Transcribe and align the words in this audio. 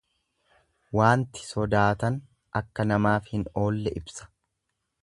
Waanti 0.99 1.45
sodaatan 1.49 2.17
akka 2.63 2.89
namaaf 2.95 3.31
hin 3.37 3.47
oolle 3.67 3.97
ibsa. 4.03 4.33